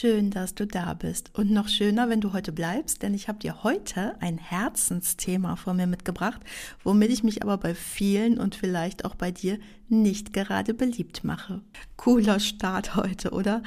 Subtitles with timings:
[0.00, 1.30] Schön, dass du da bist.
[1.34, 5.76] Und noch schöner, wenn du heute bleibst, denn ich habe dir heute ein Herzensthema von
[5.76, 6.40] mir mitgebracht,
[6.82, 9.58] womit ich mich aber bei vielen und vielleicht auch bei dir
[9.90, 11.60] nicht gerade beliebt mache.
[11.98, 13.62] Cooler Start heute, oder?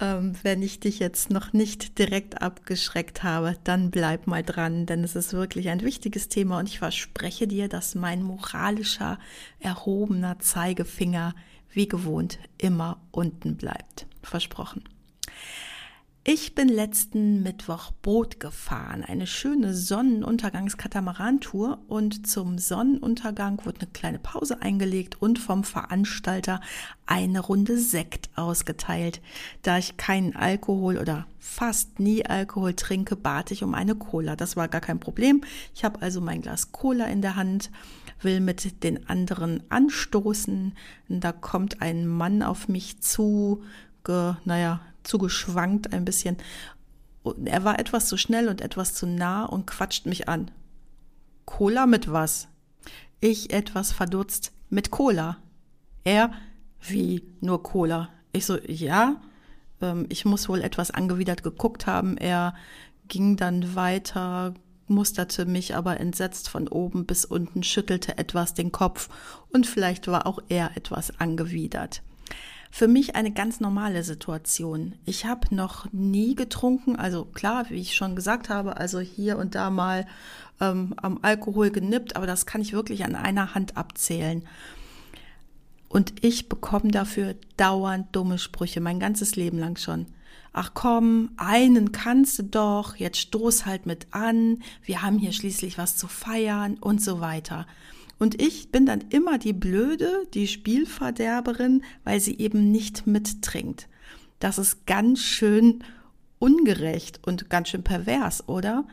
[0.00, 5.02] Ähm, wenn ich dich jetzt noch nicht direkt abgeschreckt habe, dann bleib mal dran, denn
[5.02, 9.18] es ist wirklich ein wichtiges Thema und ich verspreche dir, dass mein moralischer,
[9.58, 11.34] erhobener Zeigefinger
[11.72, 14.06] wie gewohnt immer unten bleibt.
[14.22, 14.84] Versprochen.
[16.26, 24.18] Ich bin letzten Mittwoch Boot gefahren, eine schöne Sonnenuntergangskatamarantour und zum Sonnenuntergang wurde eine kleine
[24.18, 26.62] Pause eingelegt und vom Veranstalter
[27.04, 29.20] eine Runde Sekt ausgeteilt.
[29.60, 34.34] Da ich keinen Alkohol oder fast nie Alkohol trinke, bat ich um eine Cola.
[34.34, 35.42] Das war gar kein Problem.
[35.74, 37.70] Ich habe also mein Glas Cola in der Hand,
[38.22, 40.72] will mit den anderen anstoßen.
[41.10, 43.62] Da kommt ein Mann auf mich zu,
[44.04, 46.36] ge, naja, zugeschwankt ein bisschen.
[47.22, 50.50] Und er war etwas zu schnell und etwas zu nah und quatscht mich an.
[51.44, 52.48] Cola mit was?
[53.20, 54.52] Ich etwas verdutzt.
[54.68, 55.38] Mit Cola.
[56.04, 56.32] Er,
[56.80, 58.08] wie nur Cola?
[58.32, 59.20] Ich so, ja.
[59.80, 62.16] Ähm, ich muss wohl etwas angewidert geguckt haben.
[62.16, 62.54] Er
[63.08, 64.54] ging dann weiter,
[64.86, 69.08] musterte mich aber entsetzt von oben bis unten, schüttelte etwas den Kopf
[69.50, 72.02] und vielleicht war auch er etwas angewidert
[72.74, 74.96] für mich eine ganz normale Situation.
[75.04, 79.54] Ich habe noch nie getrunken, also klar, wie ich schon gesagt habe, also hier und
[79.54, 80.08] da mal
[80.60, 84.42] ähm, am Alkohol genippt, aber das kann ich wirklich an einer Hand abzählen.
[85.88, 90.06] Und ich bekomme dafür dauernd dumme Sprüche, mein ganzes Leben lang schon.
[90.52, 95.78] Ach komm, einen kannst du doch, jetzt stoß halt mit an, wir haben hier schließlich
[95.78, 97.68] was zu feiern und so weiter.
[98.18, 103.88] Und ich bin dann immer die Blöde, die Spielverderberin, weil sie eben nicht mittrinkt.
[104.38, 105.82] Das ist ganz schön
[106.38, 108.86] ungerecht und ganz schön pervers, oder?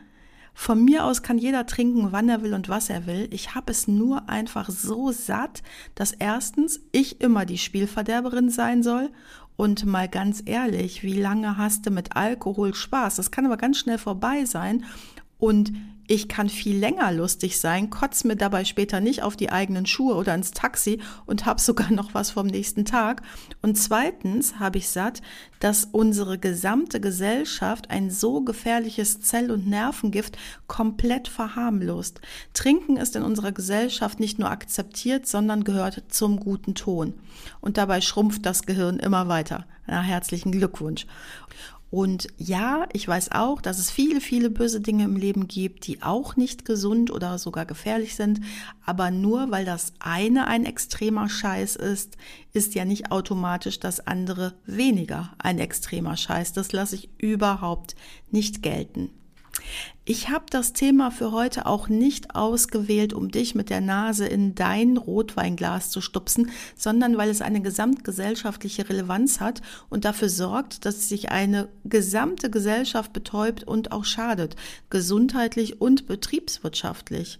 [0.54, 3.28] Von mir aus kann jeder trinken, wann er will und was er will.
[3.30, 5.62] Ich habe es nur einfach so satt,
[5.94, 9.10] dass erstens ich immer die Spielverderberin sein soll
[9.56, 13.16] und mal ganz ehrlich, wie lange hast du mit Alkohol Spaß?
[13.16, 14.84] Das kann aber ganz schnell vorbei sein
[15.38, 15.72] und
[16.06, 20.14] ich kann viel länger lustig sein, kotz mir dabei später nicht auf die eigenen Schuhe
[20.14, 23.22] oder ins Taxi und hab sogar noch was vom nächsten Tag.
[23.62, 25.22] Und zweitens habe ich satt,
[25.60, 30.36] dass unsere gesamte Gesellschaft ein so gefährliches Zell- und Nervengift
[30.66, 32.20] komplett verharmlost.
[32.52, 37.14] Trinken ist in unserer Gesellschaft nicht nur akzeptiert, sondern gehört zum guten Ton.
[37.60, 39.66] Und dabei schrumpft das Gehirn immer weiter.
[39.86, 41.06] Na, herzlichen Glückwunsch.
[41.92, 46.00] Und ja, ich weiß auch, dass es viele, viele böse Dinge im Leben gibt, die
[46.00, 48.40] auch nicht gesund oder sogar gefährlich sind.
[48.86, 52.16] Aber nur weil das eine ein extremer Scheiß ist,
[52.54, 56.54] ist ja nicht automatisch das andere weniger ein extremer Scheiß.
[56.54, 57.94] Das lasse ich überhaupt
[58.30, 59.10] nicht gelten.
[60.04, 64.56] Ich habe das Thema für heute auch nicht ausgewählt, um dich mit der Nase in
[64.56, 71.08] dein Rotweinglas zu stupsen, sondern weil es eine gesamtgesellschaftliche Relevanz hat und dafür sorgt, dass
[71.08, 74.56] sich eine gesamte Gesellschaft betäubt und auch schadet,
[74.90, 77.38] gesundheitlich und betriebswirtschaftlich.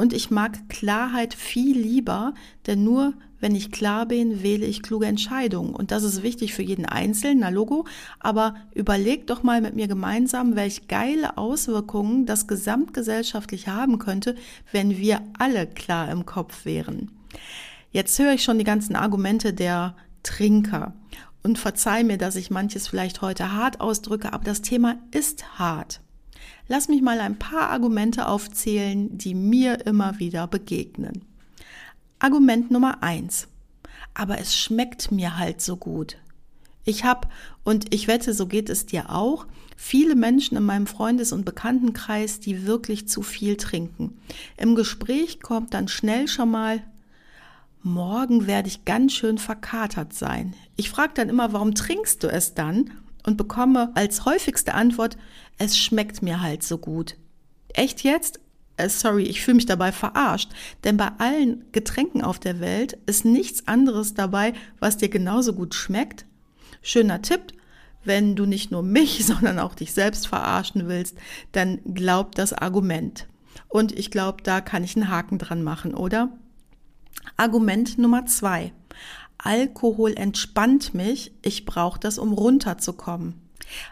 [0.00, 2.32] Und ich mag Klarheit viel lieber,
[2.68, 5.74] denn nur wenn ich klar bin, wähle ich kluge Entscheidungen.
[5.74, 7.84] Und das ist wichtig für jeden Einzelnen, na Logo.
[8.20, 14.36] Aber überleg doch mal mit mir gemeinsam, welche geile Auswirkungen das gesamtgesellschaftlich haben könnte,
[14.70, 17.10] wenn wir alle klar im Kopf wären.
[17.90, 20.94] Jetzt höre ich schon die ganzen Argumente der Trinker.
[21.42, 26.00] Und verzeih mir, dass ich manches vielleicht heute hart ausdrücke, aber das Thema ist hart.
[26.68, 31.24] Lass mich mal ein paar Argumente aufzählen, die mir immer wieder begegnen.
[32.18, 33.48] Argument Nummer eins.
[34.12, 36.18] Aber es schmeckt mir halt so gut.
[36.84, 37.28] Ich habe,
[37.64, 42.40] und ich wette, so geht es dir auch, viele Menschen in meinem Freundes- und Bekanntenkreis,
[42.40, 44.18] die wirklich zu viel trinken.
[44.56, 46.82] Im Gespräch kommt dann schnell schon mal,
[47.82, 50.54] morgen werde ich ganz schön verkatert sein.
[50.76, 52.90] Ich frage dann immer, warum trinkst du es dann?
[53.24, 55.16] Und bekomme als häufigste Antwort,
[55.58, 57.16] es schmeckt mir halt so gut.
[57.74, 58.40] Echt jetzt?
[58.76, 60.50] Äh, sorry, ich fühle mich dabei verarscht,
[60.84, 65.74] denn bei allen Getränken auf der Welt ist nichts anderes dabei, was dir genauso gut
[65.74, 66.26] schmeckt.
[66.80, 67.52] Schöner Tipp,
[68.04, 71.16] wenn du nicht nur mich, sondern auch dich selbst verarschen willst,
[71.52, 73.26] dann glaub das Argument.
[73.68, 76.30] Und ich glaube, da kann ich einen Haken dran machen, oder?
[77.36, 78.72] Argument Nummer zwei.
[79.38, 83.34] Alkohol entspannt mich, ich brauche das, um runterzukommen.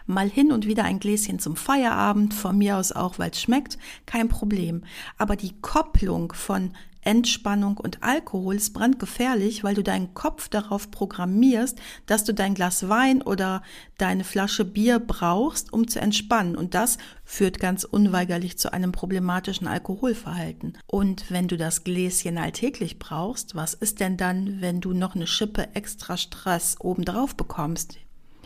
[0.05, 3.77] Mal hin und wieder ein Gläschen zum Feierabend, von mir aus auch, weil es schmeckt,
[4.05, 4.83] kein Problem.
[5.17, 6.71] Aber die Kopplung von
[7.07, 12.89] Entspannung und Alkohol ist brandgefährlich, weil du deinen Kopf darauf programmierst, dass du dein Glas
[12.89, 13.63] Wein oder
[13.97, 16.57] deine Flasche Bier brauchst, um zu entspannen.
[16.57, 20.77] Und das führt ganz unweigerlich zu einem problematischen Alkoholverhalten.
[20.85, 25.27] Und wenn du das Gläschen alltäglich brauchst, was ist denn dann, wenn du noch eine
[25.27, 27.99] Schippe extra Stress obendrauf bekommst?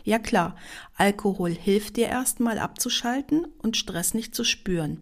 [0.04, 0.56] Ja klar,
[0.96, 5.02] Alkohol hilft dir erstmal abzuschalten und Stress nicht zu spüren.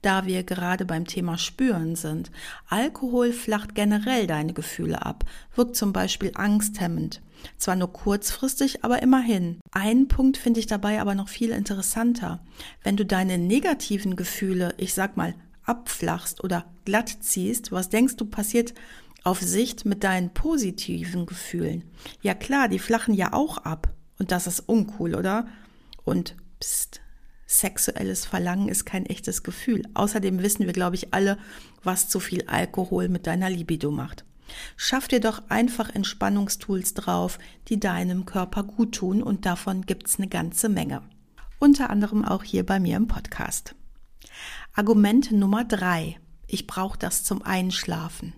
[0.00, 2.30] Da wir gerade beim Thema Spüren sind,
[2.68, 5.24] Alkohol flacht generell deine Gefühle ab,
[5.54, 7.22] wirkt zum Beispiel angsthemmend.
[7.56, 9.60] Zwar nur kurzfristig, aber immerhin.
[9.72, 12.44] Einen Punkt finde ich dabei aber noch viel interessanter.
[12.82, 15.34] Wenn du deine negativen Gefühle, ich sag mal,
[15.64, 18.74] abflachst oder glatt ziehst, was denkst du passiert
[19.24, 21.84] auf Sicht mit deinen positiven Gefühlen?
[22.20, 23.92] Ja klar, die flachen ja auch ab.
[24.22, 25.48] Und das ist uncool, oder?
[26.04, 27.00] Und pst,
[27.44, 29.82] sexuelles Verlangen ist kein echtes Gefühl.
[29.94, 31.38] Außerdem wissen wir, glaube ich, alle,
[31.82, 34.24] was zu viel Alkohol mit deiner Libido macht.
[34.76, 40.28] Schaff dir doch einfach Entspannungstools drauf, die deinem Körper gut tun und davon gibt's eine
[40.28, 41.02] ganze Menge.
[41.58, 43.74] Unter anderem auch hier bei mir im Podcast.
[44.72, 46.20] Argument Nummer drei.
[46.46, 48.34] Ich brauche das zum Einschlafen.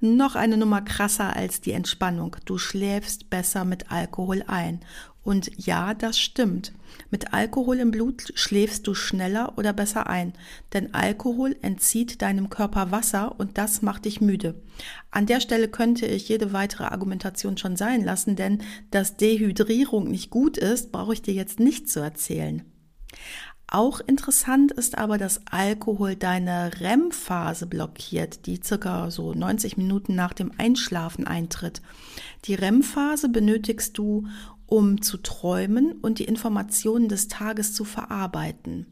[0.00, 2.36] Noch eine Nummer krasser als die Entspannung.
[2.44, 4.80] Du schläfst besser mit Alkohol ein.
[5.22, 6.72] Und ja, das stimmt.
[7.10, 10.32] Mit Alkohol im Blut schläfst du schneller oder besser ein,
[10.72, 14.60] denn Alkohol entzieht deinem Körper Wasser und das macht dich müde.
[15.10, 20.30] An der Stelle könnte ich jede weitere Argumentation schon sein lassen, denn dass Dehydrierung nicht
[20.30, 22.64] gut ist, brauche ich dir jetzt nicht zu erzählen.
[23.72, 30.32] Auch interessant ist aber, dass Alkohol deine REM-Phase blockiert, die circa so 90 Minuten nach
[30.32, 31.80] dem Einschlafen eintritt.
[32.46, 34.26] Die REM-Phase benötigst du,
[34.66, 38.86] um zu träumen und die Informationen des Tages zu verarbeiten.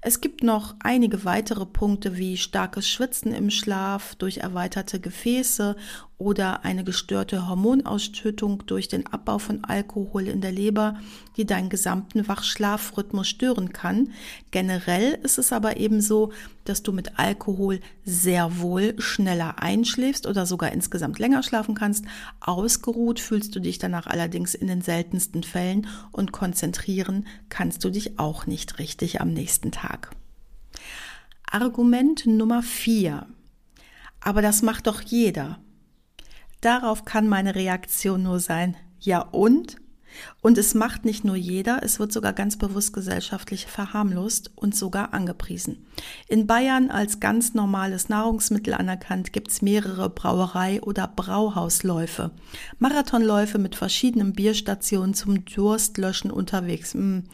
[0.00, 5.76] Es gibt noch einige weitere Punkte wie starkes Schwitzen im Schlaf durch erweiterte Gefäße
[6.22, 10.96] oder eine gestörte Hormonausschüttung durch den Abbau von Alkohol in der Leber,
[11.36, 14.10] die deinen gesamten Wachschlafrhythmus stören kann.
[14.52, 16.32] Generell ist es aber eben so,
[16.64, 22.04] dass du mit Alkohol sehr wohl schneller einschläfst oder sogar insgesamt länger schlafen kannst.
[22.40, 28.20] Ausgeruht fühlst du dich danach allerdings in den seltensten Fällen und konzentrieren kannst du dich
[28.20, 30.12] auch nicht richtig am nächsten Tag.
[31.50, 33.26] Argument Nummer vier.
[34.20, 35.58] Aber das macht doch jeder.
[36.62, 39.76] Darauf kann meine Reaktion nur sein, ja und?
[40.42, 45.12] Und es macht nicht nur jeder, es wird sogar ganz bewusst gesellschaftlich verharmlost und sogar
[45.12, 45.84] angepriesen.
[46.28, 52.30] In Bayern als ganz normales Nahrungsmittel anerkannt gibt es mehrere Brauerei- oder Brauhausläufe.
[52.78, 56.94] Marathonläufe mit verschiedenen Bierstationen zum Durstlöschen unterwegs.
[56.94, 57.24] Hm.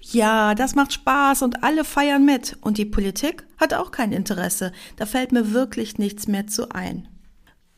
[0.00, 2.56] Ja, das macht Spaß und alle feiern mit.
[2.60, 4.72] Und die Politik hat auch kein Interesse.
[4.96, 7.06] Da fällt mir wirklich nichts mehr zu ein.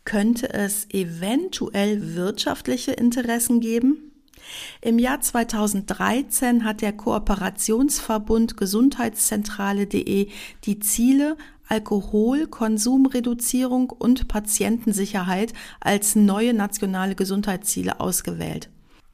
[0.04, 4.12] Könnte es eventuell wirtschaftliche Interessen geben?
[4.82, 10.28] Im Jahr 2013 hat der Kooperationsverbund Gesundheitszentrale.de
[10.64, 11.36] die Ziele
[11.68, 18.68] Alkoholkonsumreduzierung und Patientensicherheit als neue nationale Gesundheitsziele ausgewählt.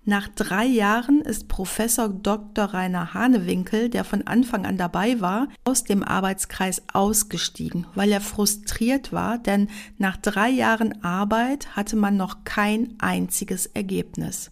[0.07, 2.65] Nach drei Jahren ist Professor Dr.
[2.65, 9.13] Rainer Hanewinkel, der von Anfang an dabei war, aus dem Arbeitskreis ausgestiegen, weil er frustriert
[9.13, 14.51] war, denn nach drei Jahren Arbeit hatte man noch kein einziges Ergebnis.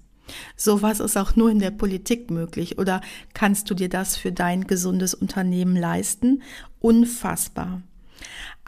[0.54, 2.78] Sowas ist auch nur in der Politik möglich.
[2.78, 3.00] Oder
[3.32, 6.42] kannst du dir das für dein gesundes Unternehmen leisten?
[6.80, 7.82] Unfassbar.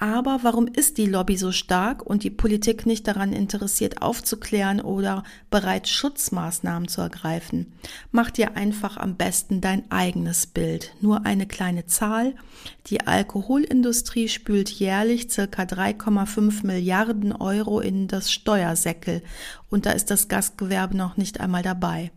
[0.00, 5.25] Aber warum ist die Lobby so stark und die Politik nicht daran interessiert, aufzuklären oder
[5.50, 7.75] bereit, Schutzmaßnahmen zu ergreifen?
[8.11, 10.95] Mach dir einfach am besten dein eigenes Bild.
[11.02, 12.35] Nur eine kleine Zahl.
[12.87, 19.23] Die Alkoholindustrie spült jährlich circa 3,5 Milliarden Euro in das Steuersäckel.
[19.69, 22.11] Und da ist das Gastgewerbe noch nicht einmal dabei.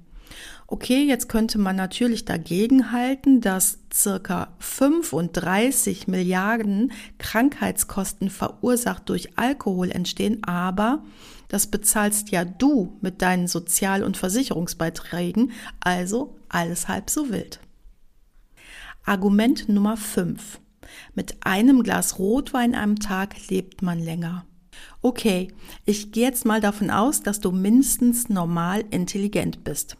[0.67, 9.91] Okay, jetzt könnte man natürlich dagegen halten, dass circa 35 Milliarden Krankheitskosten verursacht durch Alkohol
[9.91, 11.03] entstehen, aber
[11.49, 15.51] das bezahlst ja du mit deinen Sozial- und Versicherungsbeiträgen,
[15.81, 17.59] also alles halb so wild.
[19.05, 20.59] Argument Nummer 5.
[21.13, 24.45] Mit einem Glas Rotwein am Tag lebt man länger.
[25.01, 25.49] Okay,
[25.85, 29.97] ich gehe jetzt mal davon aus, dass du mindestens normal intelligent bist.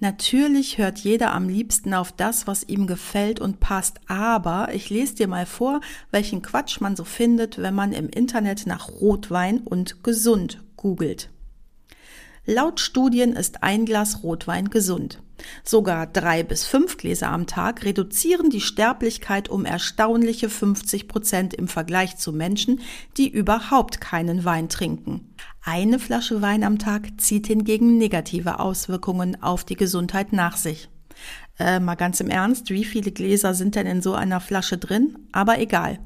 [0.00, 5.14] Natürlich hört jeder am liebsten auf das, was ihm gefällt und passt, aber ich lese
[5.14, 10.02] dir mal vor, welchen Quatsch man so findet, wenn man im Internet nach Rotwein und
[10.02, 11.30] gesund googelt.
[12.46, 15.22] Laut Studien ist ein Glas Rotwein gesund.
[15.64, 21.68] Sogar drei bis fünf Gläser am Tag reduzieren die Sterblichkeit um erstaunliche 50 Prozent im
[21.68, 22.80] Vergleich zu Menschen,
[23.16, 25.34] die überhaupt keinen Wein trinken.
[25.66, 30.90] Eine Flasche Wein am Tag zieht hingegen negative Auswirkungen auf die Gesundheit nach sich.
[31.58, 35.16] Äh, mal ganz im Ernst, wie viele Gläser sind denn in so einer Flasche drin?
[35.32, 36.00] Aber egal.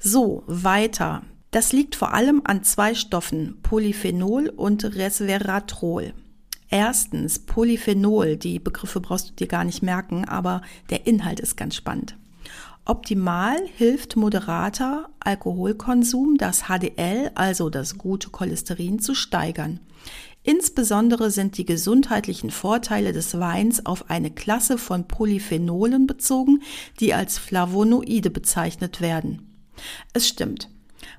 [0.00, 1.22] So, weiter.
[1.52, 6.12] Das liegt vor allem an zwei Stoffen, Polyphenol und Resveratrol.
[6.68, 10.60] Erstens Polyphenol, die Begriffe brauchst du dir gar nicht merken, aber
[10.90, 12.16] der Inhalt ist ganz spannend.
[12.84, 19.78] Optimal hilft moderater Alkoholkonsum, das HDL, also das gute Cholesterin, zu steigern.
[20.42, 26.62] Insbesondere sind die gesundheitlichen Vorteile des Weins auf eine Klasse von Polyphenolen bezogen,
[26.98, 29.64] die als Flavonoide bezeichnet werden.
[30.12, 30.68] Es stimmt,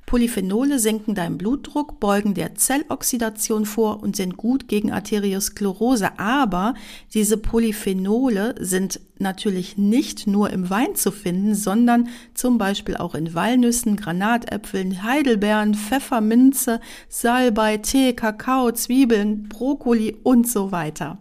[0.05, 6.19] Polyphenole senken deinen Blutdruck, beugen der Zelloxidation vor und sind gut gegen Arteriosklerose.
[6.19, 6.75] Aber
[7.13, 13.33] diese Polyphenole sind natürlich nicht nur im Wein zu finden, sondern zum Beispiel auch in
[13.33, 16.79] Walnüssen, Granatäpfeln, Heidelbeeren, Pfefferminze,
[17.09, 21.17] Salbei, Tee, Kakao, Zwiebeln, Brokkoli und so weiter.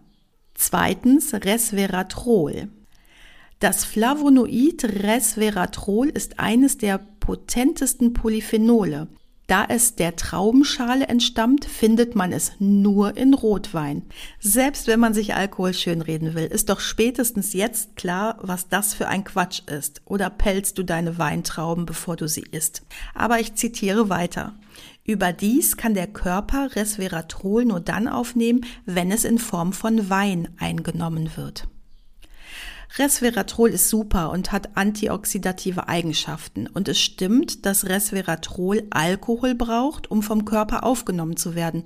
[0.54, 2.68] Zweitens Resveratrol.
[3.58, 9.06] Das Flavonoid Resveratrol ist eines der potentesten Polyphenole.
[9.46, 14.02] Da es der Traubenschale entstammt, findet man es nur in Rotwein.
[14.40, 19.08] Selbst wenn man sich Alkohol schönreden will, ist doch spätestens jetzt klar, was das für
[19.08, 20.02] ein Quatsch ist.
[20.04, 22.82] Oder pelzt du deine Weintrauben, bevor du sie isst?
[23.14, 24.54] Aber ich zitiere weiter.
[25.04, 31.30] Überdies kann der Körper Resveratrol nur dann aufnehmen, wenn es in Form von Wein eingenommen
[31.36, 31.68] wird.
[32.98, 36.66] Resveratrol ist super und hat antioxidative Eigenschaften.
[36.66, 41.84] Und es stimmt, dass Resveratrol Alkohol braucht, um vom Körper aufgenommen zu werden.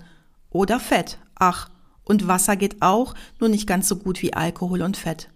[0.50, 1.18] Oder Fett.
[1.36, 1.70] Ach,
[2.04, 5.28] und Wasser geht auch, nur nicht ganz so gut wie Alkohol und Fett.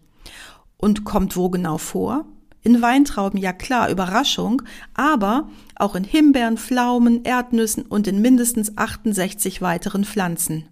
[0.77, 2.25] Und kommt wo genau vor?
[2.63, 4.63] In Weintrauben, ja klar, Überraschung,
[4.95, 10.67] aber auch in Himbeeren, Pflaumen, Erdnüssen und in mindestens 68 weiteren Pflanzen.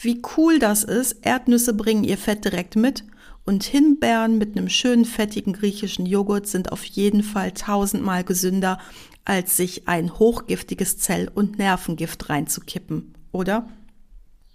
[0.00, 3.02] Wie cool das ist, Erdnüsse bringen ihr Fett direkt mit
[3.46, 8.78] und Himbeeren mit einem schönen fettigen griechischen Joghurt sind auf jeden Fall tausendmal gesünder,
[9.24, 13.68] als sich ein hochgiftiges Zell- und Nervengift reinzukippen, oder?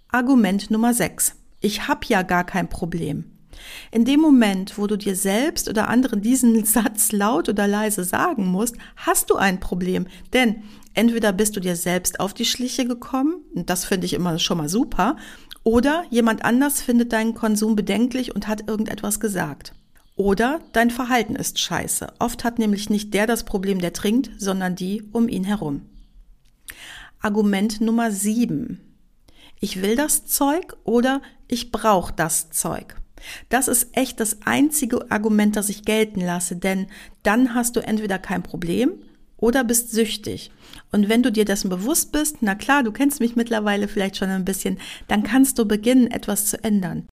[0.08, 1.36] Argument Nummer 6.
[1.60, 3.24] Ich hab ja gar kein Problem.
[3.90, 8.46] In dem Moment, wo du dir selbst oder anderen diesen Satz laut oder leise sagen
[8.46, 10.06] musst, hast du ein Problem.
[10.32, 10.62] Denn
[10.94, 14.58] entweder bist du dir selbst auf die Schliche gekommen, und das finde ich immer schon
[14.58, 15.16] mal super,
[15.64, 19.74] oder jemand anders findet deinen Konsum bedenklich und hat irgendetwas gesagt.
[20.16, 22.12] Oder dein Verhalten ist scheiße.
[22.18, 25.82] Oft hat nämlich nicht der das Problem, der trinkt, sondern die um ihn herum.
[27.20, 28.80] Argument Nummer 7.
[29.60, 32.96] Ich will das Zeug oder ich brauche das Zeug.
[33.48, 36.88] Das ist echt das einzige Argument, das ich gelten lasse, denn
[37.22, 38.94] dann hast du entweder kein Problem
[39.42, 40.52] oder bist süchtig.
[40.92, 44.28] Und wenn du dir dessen bewusst bist, na klar, du kennst mich mittlerweile vielleicht schon
[44.28, 47.08] ein bisschen, dann kannst du beginnen, etwas zu ändern.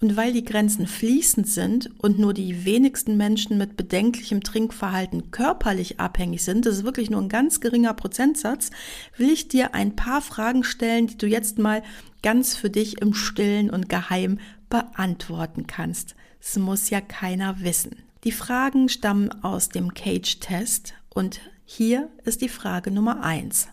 [0.00, 5.98] Und weil die Grenzen fließend sind und nur die wenigsten Menschen mit bedenklichem Trinkverhalten körperlich
[5.98, 8.70] abhängig sind, das ist wirklich nur ein ganz geringer Prozentsatz,
[9.16, 11.82] will ich dir ein paar Fragen stellen, die du jetzt mal
[12.22, 14.38] ganz für dich im stillen und geheim
[14.70, 16.14] beantworten kannst.
[16.40, 17.96] Es muss ja keiner wissen.
[18.22, 21.40] Die Fragen stammen aus dem Cage-Test und
[21.76, 23.66] hier ist die Frage Nummer eins.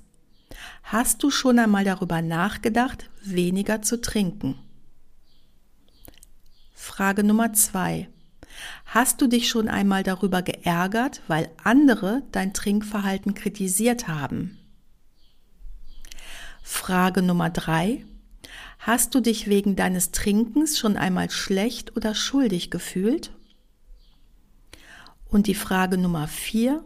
[0.81, 4.57] Hast du schon einmal darüber nachgedacht, weniger zu trinken?
[6.73, 8.09] Frage Nummer zwei.
[8.85, 14.57] Hast du dich schon einmal darüber geärgert, weil andere dein Trinkverhalten kritisiert haben?
[16.63, 18.03] Frage Nummer drei.
[18.79, 23.31] Hast du dich wegen deines Trinkens schon einmal schlecht oder schuldig gefühlt?
[25.27, 26.83] Und die Frage Nummer vier.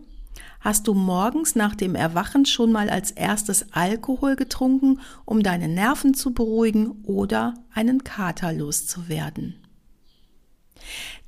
[0.66, 6.16] Hast du morgens nach dem Erwachen schon mal als erstes Alkohol getrunken, um deine Nerven
[6.16, 9.58] zu beruhigen oder einen Kater loszuwerden?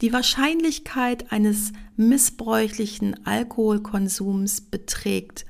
[0.02, 5.46] Die Wahrscheinlichkeit eines missbräuchlichen Alkoholkonsums beträgt,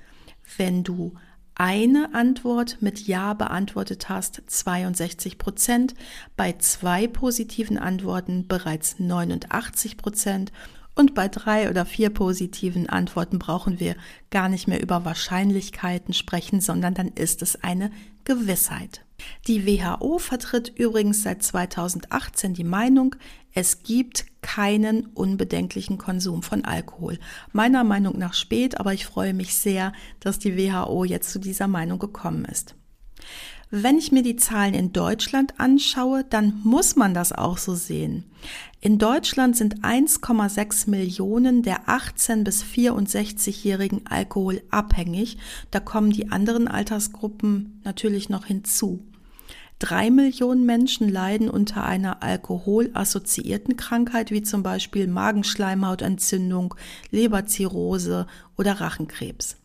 [0.58, 1.14] wenn du
[1.56, 5.94] eine Antwort mit Ja beantwortet hast, 62 Prozent,
[6.36, 10.52] bei zwei positiven Antworten bereits 89 Prozent
[10.98, 13.96] und bei drei oder vier positiven Antworten brauchen wir
[14.32, 17.92] gar nicht mehr über Wahrscheinlichkeiten sprechen, sondern dann ist es eine
[18.26, 19.06] Gewissheit.
[19.48, 23.16] Die WHO vertritt übrigens seit 2018 die Meinung,
[23.54, 27.20] es gibt keinen unbedenklichen Konsum von Alkohol.
[27.52, 31.68] Meiner Meinung nach spät, aber ich freue mich sehr, dass die WHO jetzt zu dieser
[31.68, 32.76] Meinung gekommen ist.
[33.70, 38.24] Wenn ich mir die Zahlen in Deutschland anschaue, dann muss man das auch so sehen.
[38.80, 45.38] In Deutschland sind 1,6 Millionen der 18 bis 64-jährigen alkoholabhängig.
[45.70, 49.04] Da kommen die anderen Altersgruppen natürlich noch hinzu.
[49.80, 56.74] Drei Millionen Menschen leiden unter einer alkoholassoziierten Krankheit wie zum Beispiel Magenschleimhautentzündung,
[57.12, 59.58] Leberzirrhose oder Rachenkrebs.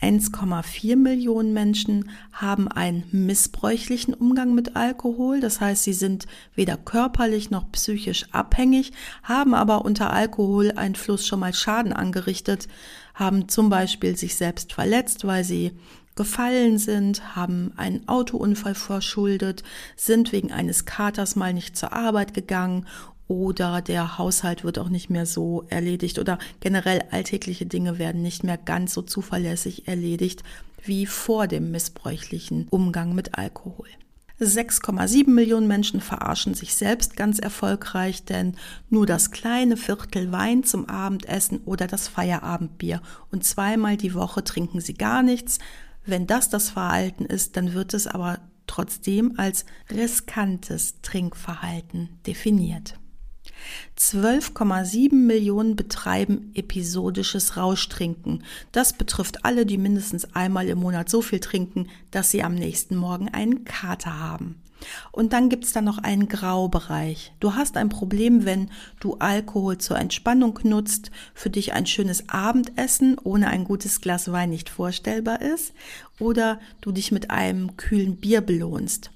[0.00, 5.40] 1,4 Millionen Menschen haben einen missbräuchlichen Umgang mit Alkohol.
[5.40, 8.92] Das heißt, sie sind weder körperlich noch psychisch abhängig,
[9.24, 12.68] haben aber unter Alkoholeinfluss schon mal Schaden angerichtet,
[13.14, 15.72] haben zum Beispiel sich selbst verletzt, weil sie
[16.14, 19.62] gefallen sind, haben einen Autounfall verschuldet,
[19.96, 22.86] sind wegen eines Katers mal nicht zur Arbeit gegangen
[23.28, 28.42] oder der Haushalt wird auch nicht mehr so erledigt oder generell alltägliche Dinge werden nicht
[28.42, 30.42] mehr ganz so zuverlässig erledigt
[30.82, 33.86] wie vor dem missbräuchlichen Umgang mit Alkohol.
[34.40, 38.54] 6,7 Millionen Menschen verarschen sich selbst ganz erfolgreich, denn
[38.88, 44.80] nur das kleine Viertel Wein zum Abendessen oder das Feierabendbier und zweimal die Woche trinken
[44.80, 45.58] sie gar nichts.
[46.06, 52.94] Wenn das das Verhalten ist, dann wird es aber trotzdem als riskantes Trinkverhalten definiert.
[53.98, 58.44] 12,7 Millionen betreiben episodisches Rauschtrinken.
[58.72, 62.96] Das betrifft alle, die mindestens einmal im Monat so viel trinken, dass sie am nächsten
[62.96, 64.62] Morgen einen Kater haben.
[65.12, 67.32] Und dann gibt's da noch einen Graubereich.
[67.40, 68.70] Du hast ein Problem, wenn
[69.00, 74.50] du Alkohol zur Entspannung nutzt, für dich ein schönes Abendessen ohne ein gutes Glas Wein
[74.50, 75.72] nicht vorstellbar ist,
[76.20, 79.10] oder du dich mit einem kühlen Bier belohnst.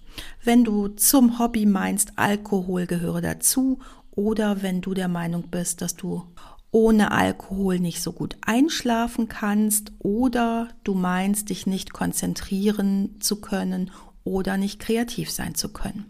[0.44, 3.78] Wenn du zum Hobby meinst, Alkohol gehöre dazu
[4.14, 6.22] oder wenn du der Meinung bist, dass du
[6.70, 13.90] ohne Alkohol nicht so gut einschlafen kannst oder du meinst, dich nicht konzentrieren zu können
[14.24, 16.06] oder nicht kreativ sein zu können.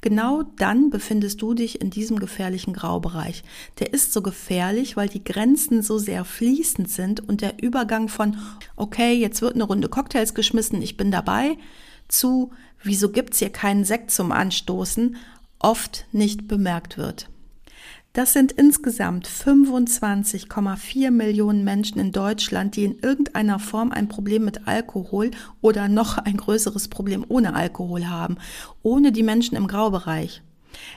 [0.00, 3.42] Genau dann befindest du dich in diesem gefährlichen Graubereich.
[3.78, 8.36] Der ist so gefährlich, weil die Grenzen so sehr fließend sind und der Übergang von,
[8.76, 11.56] okay, jetzt wird eine Runde Cocktails geschmissen, ich bin dabei,
[12.08, 15.16] zu, wieso gibt's hier keinen Sekt zum Anstoßen,
[15.62, 17.28] oft nicht bemerkt wird.
[18.12, 24.68] Das sind insgesamt 25,4 Millionen Menschen in Deutschland, die in irgendeiner Form ein Problem mit
[24.68, 25.30] Alkohol
[25.62, 28.36] oder noch ein größeres Problem ohne Alkohol haben,
[28.82, 30.42] ohne die Menschen im Graubereich.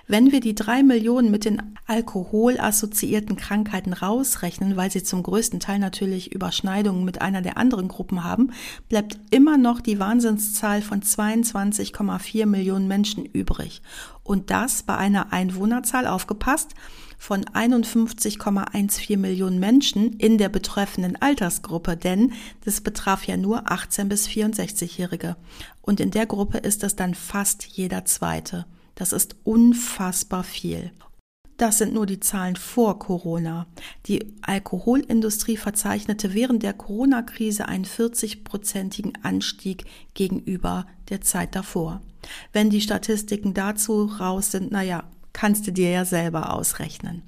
[0.08, 5.80] Wenn wir die drei Millionen mit den alkoholassoziierten Krankheiten rausrechnen, weil sie zum größten Teil
[5.80, 8.52] natürlich Überschneidungen mit einer der anderen Gruppen haben,
[8.90, 13.82] bleibt immer noch die Wahnsinnszahl von 22,4 Millionen Menschen übrig.
[14.24, 16.74] Und das bei einer Einwohnerzahl aufgepasst
[17.18, 22.34] von 51,14 Millionen Menschen in der betreffenden Altersgruppe, denn
[22.64, 25.36] das betraf ja nur 18 bis 64-Jährige.
[25.82, 28.66] Und in der Gruppe ist es dann fast jeder Zweite.
[28.96, 30.92] Das ist unfassbar viel.
[31.58, 33.68] Das sind nur die Zahlen vor Corona.
[34.08, 42.02] Die Alkoholindustrie verzeichnete während der Corona-Krise einen 40-prozentigen Anstieg gegenüber der Zeit davor.
[42.52, 47.22] Wenn die Statistiken dazu raus sind, naja, kannst du dir ja selber ausrechnen.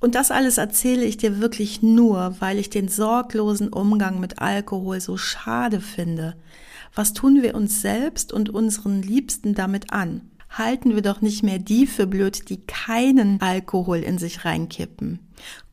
[0.00, 5.00] Und das alles erzähle ich dir wirklich nur, weil ich den sorglosen Umgang mit Alkohol
[5.00, 6.36] so schade finde.
[6.94, 10.31] Was tun wir uns selbst und unseren Liebsten damit an?
[10.52, 15.20] Halten wir doch nicht mehr die für blöd, die keinen Alkohol in sich reinkippen.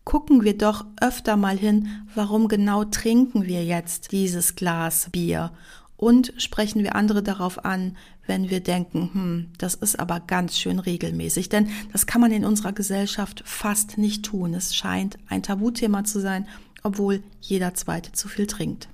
[0.03, 5.51] Gucken wir doch öfter mal hin, warum genau trinken wir jetzt dieses Glas Bier
[5.97, 10.79] und sprechen wir andere darauf an, wenn wir denken, hm, das ist aber ganz schön
[10.79, 11.49] regelmäßig.
[11.49, 14.53] Denn das kann man in unserer Gesellschaft fast nicht tun.
[14.53, 16.47] Es scheint ein Tabuthema zu sein,
[16.83, 18.87] obwohl jeder Zweite zu viel trinkt.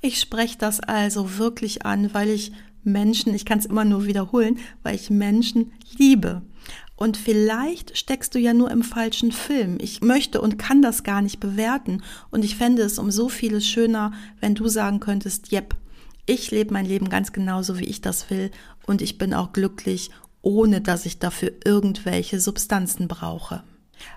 [0.00, 4.58] Ich spreche das also wirklich an, weil ich Menschen, ich kann es immer nur wiederholen,
[4.82, 6.42] weil ich Menschen liebe.
[6.96, 9.78] Und vielleicht steckst du ja nur im falschen Film.
[9.80, 12.02] Ich möchte und kann das gar nicht bewerten.
[12.30, 15.74] Und ich fände es um so vieles schöner, wenn du sagen könntest, jep,
[16.26, 18.50] ich lebe mein Leben ganz genauso, wie ich das will.
[18.86, 20.10] Und ich bin auch glücklich,
[20.42, 23.62] ohne dass ich dafür irgendwelche Substanzen brauche.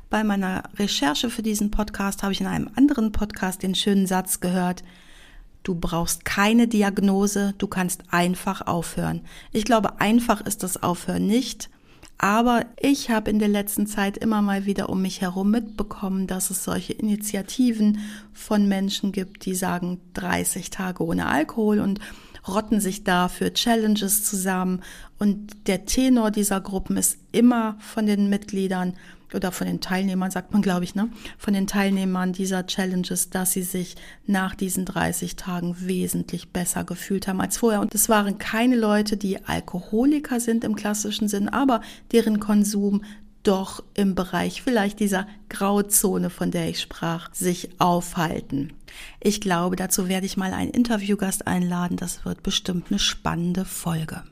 [0.09, 4.39] Bei meiner Recherche für diesen Podcast habe ich in einem anderen Podcast den schönen Satz
[4.41, 4.83] gehört,
[5.63, 9.21] Du brauchst keine Diagnose, du kannst einfach aufhören.
[9.51, 11.69] Ich glaube, einfach ist das Aufhören nicht.
[12.17, 16.51] Aber ich habe in der letzten Zeit immer mal wieder um mich herum mitbekommen, dass
[16.51, 17.99] es solche Initiativen
[18.31, 21.99] von Menschen gibt, die sagen 30 Tage ohne Alkohol und
[22.47, 24.81] rotten sich da für Challenges zusammen
[25.17, 28.93] und der Tenor dieser Gruppen ist immer von den Mitgliedern
[29.35, 31.09] oder von den Teilnehmern, sagt man, glaube ich, ne?
[31.37, 37.27] Von den Teilnehmern dieser Challenges, dass sie sich nach diesen 30 Tagen wesentlich besser gefühlt
[37.27, 37.81] haben als vorher.
[37.81, 43.03] Und es waren keine Leute, die Alkoholiker sind im klassischen Sinn, aber deren Konsum
[43.43, 48.73] doch im Bereich vielleicht dieser Grauzone, von der ich sprach, sich aufhalten.
[49.19, 51.97] Ich glaube, dazu werde ich mal einen Interviewgast einladen.
[51.97, 54.23] Das wird bestimmt eine spannende Folge.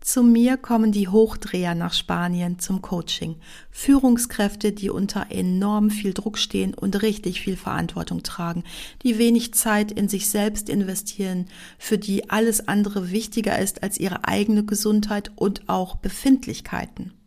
[0.00, 3.36] Zu mir kommen die Hochdreher nach Spanien zum Coaching.
[3.70, 8.64] Führungskräfte, die unter enorm viel Druck stehen und richtig viel Verantwortung tragen,
[9.02, 11.46] die wenig Zeit in sich selbst investieren,
[11.78, 17.17] für die alles andere wichtiger ist als ihre eigene Gesundheit und auch Befindlichkeiten.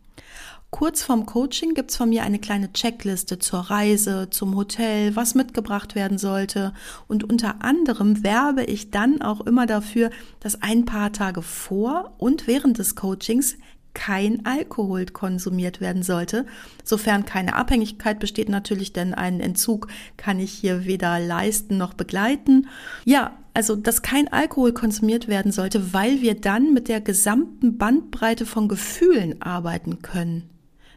[0.72, 5.94] Kurz vorm Coaching gibt's von mir eine kleine Checkliste zur Reise, zum Hotel, was mitgebracht
[5.94, 6.72] werden sollte.
[7.06, 12.46] Und unter anderem werbe ich dann auch immer dafür, dass ein paar Tage vor und
[12.46, 13.56] während des Coachings
[13.92, 16.46] kein Alkohol konsumiert werden sollte,
[16.82, 22.66] sofern keine Abhängigkeit besteht natürlich, denn einen Entzug kann ich hier weder leisten noch begleiten.
[23.04, 28.46] Ja, also dass kein Alkohol konsumiert werden sollte, weil wir dann mit der gesamten Bandbreite
[28.46, 30.48] von Gefühlen arbeiten können.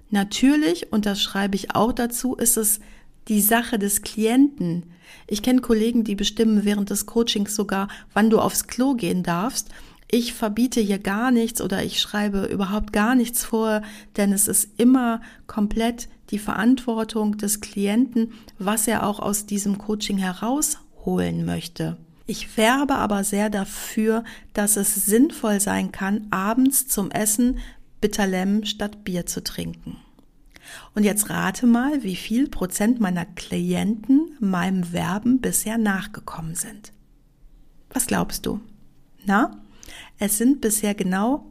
[0.10, 2.80] Natürlich, und das schreibe ich auch dazu, ist es
[3.28, 4.84] die Sache des Klienten.
[5.28, 9.70] Ich kenne Kollegen, die bestimmen während des Coachings sogar, wann du aufs Klo gehen darfst.
[10.10, 13.82] Ich verbiete hier gar nichts oder ich schreibe überhaupt gar nichts vor,
[14.18, 20.18] denn es ist immer komplett die Verantwortung des Klienten, was er auch aus diesem Coaching
[20.18, 21.98] herausholen möchte.
[22.28, 27.60] Ich werbe aber sehr dafür, dass es sinnvoll sein kann, abends zum Essen
[28.06, 29.98] Bitterlem statt Bier zu trinken.
[30.94, 36.94] Und jetzt rate mal, wie viel Prozent meiner Klienten meinem Werben bisher nachgekommen sind.
[37.90, 38.60] Was glaubst du?
[39.26, 39.60] Na,
[40.20, 41.48] es sind bisher genau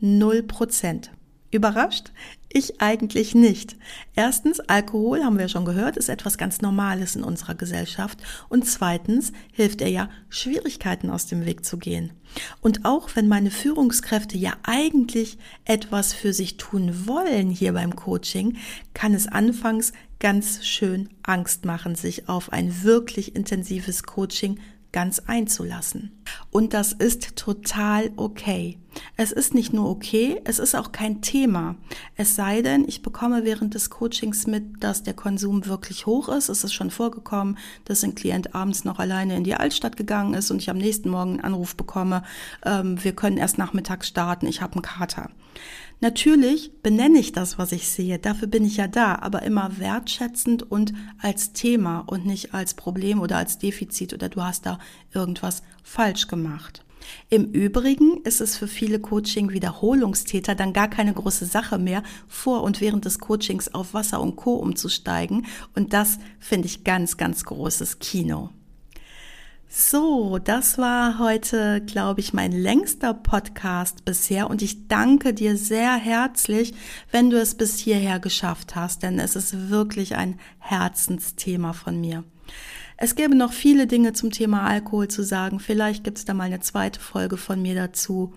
[0.00, 1.10] 0 Prozent.
[1.50, 2.12] Überrascht?
[2.50, 3.76] Ich eigentlich nicht.
[4.14, 8.18] Erstens, Alkohol, haben wir schon gehört, ist etwas ganz Normales in unserer Gesellschaft.
[8.48, 12.12] Und zweitens hilft er ja, Schwierigkeiten aus dem Weg zu gehen.
[12.60, 18.56] Und auch wenn meine Führungskräfte ja eigentlich etwas für sich tun wollen hier beim Coaching,
[18.92, 24.58] kann es anfangs ganz schön Angst machen, sich auf ein wirklich intensives Coaching
[24.92, 26.22] ganz einzulassen.
[26.50, 28.78] Und das ist total okay.
[29.16, 31.76] Es ist nicht nur okay, es ist auch kein Thema.
[32.16, 36.48] Es sei denn, ich bekomme während des Coachings mit, dass der Konsum wirklich hoch ist.
[36.48, 40.50] Es ist schon vorgekommen, dass ein Klient abends noch alleine in die Altstadt gegangen ist
[40.50, 42.22] und ich am nächsten Morgen einen Anruf bekomme,
[42.64, 45.30] ähm, wir können erst nachmittags starten, ich habe einen Kater.
[46.00, 50.62] Natürlich benenne ich das, was ich sehe, dafür bin ich ja da, aber immer wertschätzend
[50.70, 54.78] und als Thema und nicht als Problem oder als Defizit oder du hast da
[55.12, 56.84] irgendwas falsch gemacht.
[57.30, 62.80] Im Übrigen ist es für viele Coaching-Wiederholungstäter dann gar keine große Sache mehr, vor und
[62.80, 64.54] während des Coachings auf Wasser und Co.
[64.54, 65.46] umzusteigen.
[65.74, 68.50] Und das finde ich ganz, ganz großes Kino.
[69.70, 75.94] So, das war heute, glaube ich, mein längster Podcast bisher und ich danke dir sehr
[75.94, 76.72] herzlich,
[77.10, 82.24] wenn du es bis hierher geschafft hast, denn es ist wirklich ein Herzensthema von mir.
[82.96, 85.60] Es gäbe noch viele Dinge zum Thema Alkohol zu sagen.
[85.60, 88.32] Vielleicht gibt es da mal eine zweite Folge von mir dazu.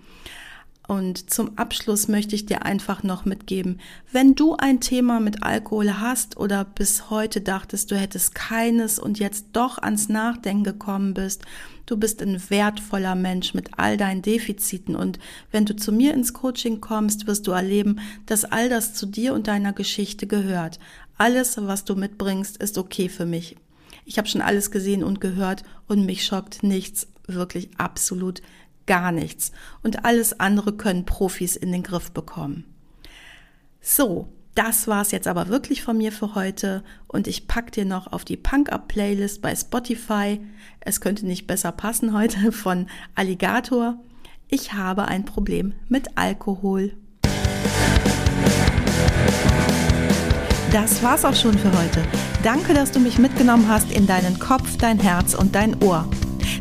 [0.88, 6.00] Und zum Abschluss möchte ich dir einfach noch mitgeben, wenn du ein Thema mit Alkohol
[6.00, 11.44] hast oder bis heute dachtest, du hättest keines und jetzt doch ans Nachdenken gekommen bist,
[11.86, 15.20] du bist ein wertvoller Mensch mit all deinen Defiziten und
[15.52, 19.34] wenn du zu mir ins Coaching kommst, wirst du erleben, dass all das zu dir
[19.34, 20.80] und deiner Geschichte gehört.
[21.16, 23.56] Alles, was du mitbringst, ist okay für mich.
[24.04, 28.42] Ich habe schon alles gesehen und gehört und mich schockt nichts, wirklich absolut
[28.86, 29.52] gar nichts.
[29.82, 32.64] Und alles andere können Profis in den Griff bekommen.
[33.80, 38.12] So, das war's jetzt aber wirklich von mir für heute und ich pack dir noch
[38.12, 40.40] auf die Punk Up Playlist bei Spotify.
[40.80, 43.98] Es könnte nicht besser passen heute von Alligator.
[44.48, 46.92] Ich habe ein Problem mit Alkohol.
[50.70, 52.02] Das war's auch schon für heute.
[52.42, 56.08] Danke, dass du mich mitgenommen hast in deinen Kopf, dein Herz und dein Ohr.